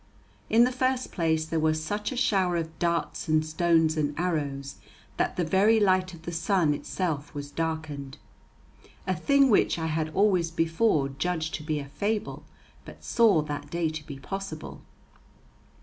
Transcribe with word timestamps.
In 0.49 0.63
the 0.63 0.71
first 0.71 1.11
place 1.11 1.45
there 1.45 1.59
was 1.59 1.83
such 1.83 2.11
a 2.11 2.15
shower 2.17 2.55
of 2.55 2.79
darts 2.79 3.27
and 3.27 3.45
stones 3.45 3.95
and 3.95 4.19
arrows 4.19 4.77
that 5.17 5.35
the 5.35 5.43
very 5.43 5.79
light 5.79 6.15
of 6.15 6.23
the 6.23 6.31
sun 6.31 6.73
itself 6.73 7.35
was 7.35 7.51
darkened, 7.51 8.17
a 9.05 9.15
thing 9.15 9.47
which 9.51 9.77
I 9.77 9.85
had 9.85 10.09
always 10.15 10.49
before 10.49 11.07
judged 11.09 11.53
to 11.53 11.63
be 11.63 11.77
a 11.77 11.85
fable, 11.85 12.43
but 12.83 13.03
saw 13.03 13.43
that 13.43 13.69
day 13.69 13.89
to 13.89 14.03
be 14.03 14.17
possible. 14.17 14.81